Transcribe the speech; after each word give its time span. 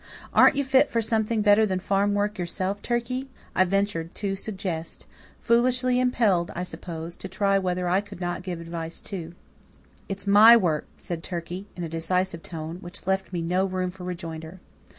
"Aren't 0.33 0.55
you 0.55 0.63
fit 0.65 0.89
for 0.89 0.99
something 0.99 1.43
better 1.43 1.63
than 1.63 1.79
farm 1.79 2.15
work 2.15 2.39
yourself, 2.39 2.81
Turkey?" 2.81 3.29
I 3.55 3.65
ventured 3.65 4.15
to 4.15 4.35
suggest, 4.35 5.05
foolishly 5.39 5.99
impelled, 5.99 6.49
I 6.55 6.63
suppose, 6.63 7.15
to 7.17 7.27
try 7.27 7.59
whether 7.59 7.87
I 7.87 8.01
could 8.01 8.19
not 8.19 8.41
give 8.41 8.59
advice 8.59 8.99
too. 8.99 9.35
"It's 10.09 10.25
my 10.25 10.57
work," 10.57 10.87
said 10.97 11.21
Turkey, 11.21 11.67
in 11.75 11.83
a 11.83 11.87
decisive 11.87 12.41
tone, 12.41 12.77
which 12.77 13.05
left 13.05 13.31
me 13.31 13.43
no 13.43 13.63
room 13.63 13.91
for 13.91 14.03
rejoinder. 14.03 14.59